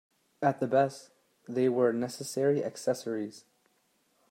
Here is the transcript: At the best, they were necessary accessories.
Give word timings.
At 0.41 0.59
the 0.59 0.65
best, 0.65 1.11
they 1.47 1.69
were 1.69 1.93
necessary 1.93 2.63
accessories. 2.65 3.45